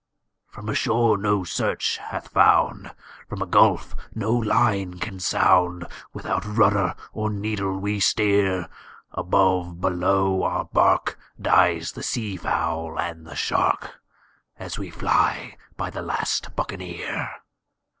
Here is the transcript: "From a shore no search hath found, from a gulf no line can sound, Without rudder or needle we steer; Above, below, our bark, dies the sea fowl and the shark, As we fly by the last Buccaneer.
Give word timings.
"From 0.47 0.67
a 0.67 0.73
shore 0.73 1.15
no 1.15 1.43
search 1.43 1.97
hath 1.97 2.29
found, 2.29 2.91
from 3.29 3.39
a 3.43 3.45
gulf 3.45 3.95
no 4.15 4.31
line 4.33 4.97
can 4.97 5.19
sound, 5.19 5.85
Without 6.11 6.43
rudder 6.43 6.95
or 7.13 7.29
needle 7.29 7.77
we 7.77 7.99
steer; 7.99 8.67
Above, 9.11 9.79
below, 9.79 10.41
our 10.41 10.65
bark, 10.65 11.19
dies 11.39 11.91
the 11.91 12.01
sea 12.01 12.35
fowl 12.35 12.99
and 12.99 13.27
the 13.27 13.35
shark, 13.35 14.01
As 14.57 14.79
we 14.79 14.89
fly 14.89 15.55
by 15.77 15.91
the 15.91 16.01
last 16.01 16.55
Buccaneer. 16.55 17.33